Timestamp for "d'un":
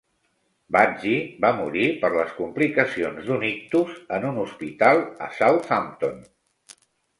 3.29-3.45